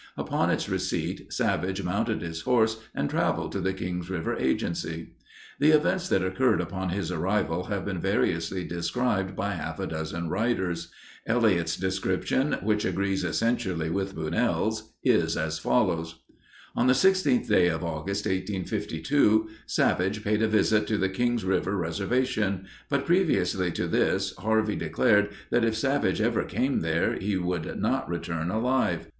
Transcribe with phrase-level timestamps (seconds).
[0.17, 5.11] Upon its receipt, Savage mounted his horse and traveled to the Kings River Agency.
[5.59, 10.27] The events that occurred upon his arrival have been variously described by half a dozen
[10.27, 10.89] writers.
[11.27, 16.23] Elliott's description, which agrees essentially with Bunnell's, is as follows:
[16.75, 21.77] On the 16th day of August, 1852, Savage paid a visit to the Kings River
[21.77, 27.79] Reservation, but previously to this Harvey declared that if Savage ever came there he would
[27.79, 29.07] not return alive.